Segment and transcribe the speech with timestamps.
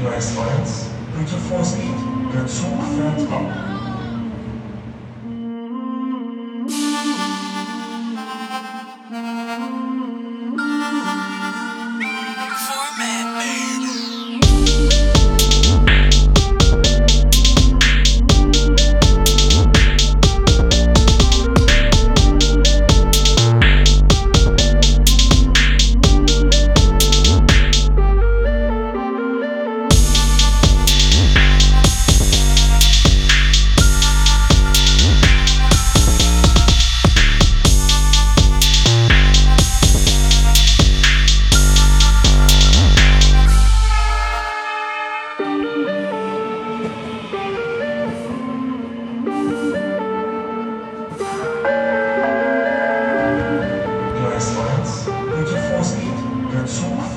[0.00, 1.94] Gleis 1, bitte Vorsicht,
[2.32, 3.83] der Zug fährt ab.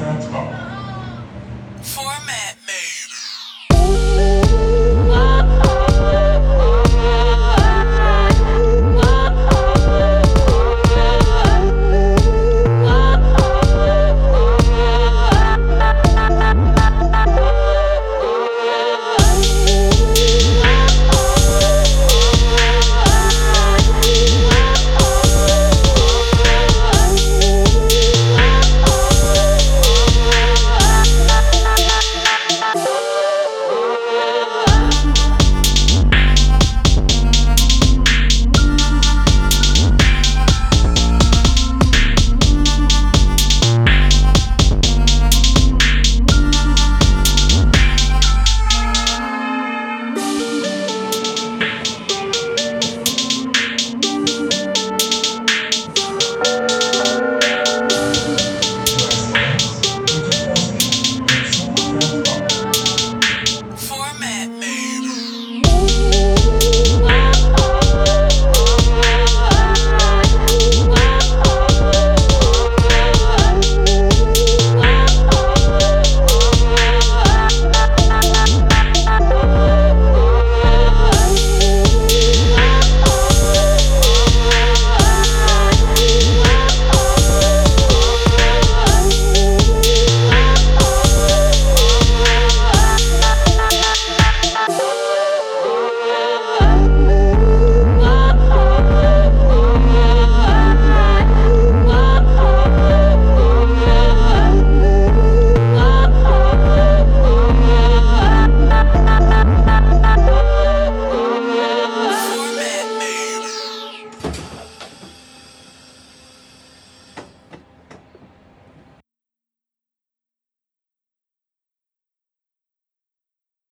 [0.08, 0.57] なんですか。